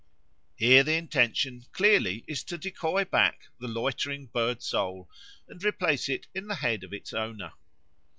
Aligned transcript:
Here 0.55 0.81
the 0.83 0.93
intention 0.95 1.65
clearly 1.73 2.23
is 2.25 2.43
to 2.45 2.57
decoy 2.57 3.05
back 3.05 3.49
the 3.59 3.67
loitering 3.67 4.25
bird 4.25 4.63
soul 4.63 5.07
and 5.47 5.63
replace 5.63 6.09
it 6.09 6.25
in 6.33 6.47
the 6.47 6.55
head 6.55 6.83
of 6.83 6.91
its 6.91 7.13
owner. 7.13 7.53